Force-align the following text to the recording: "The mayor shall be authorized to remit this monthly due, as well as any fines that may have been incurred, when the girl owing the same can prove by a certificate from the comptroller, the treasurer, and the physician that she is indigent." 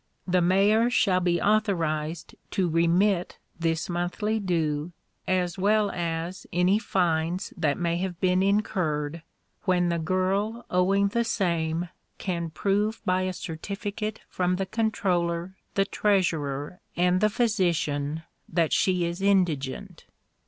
"The 0.27 0.41
mayor 0.41 0.89
shall 0.89 1.19
be 1.19 1.39
authorized 1.39 2.33
to 2.49 2.67
remit 2.67 3.37
this 3.59 3.87
monthly 3.87 4.39
due, 4.39 4.93
as 5.27 5.59
well 5.59 5.91
as 5.91 6.47
any 6.51 6.79
fines 6.79 7.53
that 7.55 7.77
may 7.77 7.97
have 7.97 8.19
been 8.19 8.41
incurred, 8.41 9.21
when 9.65 9.89
the 9.89 9.99
girl 9.99 10.65
owing 10.71 11.09
the 11.09 11.23
same 11.23 11.89
can 12.17 12.49
prove 12.49 12.99
by 13.05 13.21
a 13.21 13.31
certificate 13.33 14.21
from 14.27 14.55
the 14.55 14.65
comptroller, 14.65 15.55
the 15.75 15.85
treasurer, 15.85 16.79
and 16.97 17.21
the 17.21 17.29
physician 17.29 18.23
that 18.49 18.73
she 18.73 19.05
is 19.05 19.21
indigent." 19.21 20.07